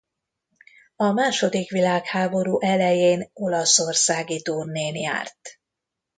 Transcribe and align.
A 0.95 1.11
második 1.11 1.69
világháború 1.71 2.59
elején 2.59 3.29
olaszországi 3.33 4.41
turnén 4.41 4.95
járt. 4.95 5.59